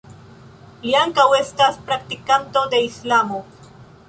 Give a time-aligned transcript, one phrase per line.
[0.85, 3.45] Li ankaŭ estas praktikanto de islamo.